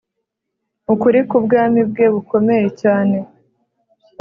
[0.93, 3.17] ukuri k ubwami bwe bukomeye cyane